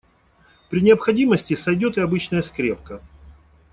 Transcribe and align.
При 0.71 0.81
необходимости 0.81 1.53
сойдёт 1.53 1.95
и 1.99 2.01
обычная 2.01 2.41
скрепка. 2.41 3.03